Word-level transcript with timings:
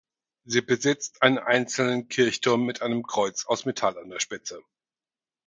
Sie 0.45 0.61
besitzt 0.61 1.21
einen 1.21 1.37
einzelnen 1.37 2.07
Kirchturm 2.09 2.65
mit 2.65 2.81
einem 2.81 3.03
Kreuz 3.03 3.45
aus 3.45 3.65
Metall 3.65 3.99
an 3.99 4.09
der 4.09 4.19
Spitze. 4.19 4.63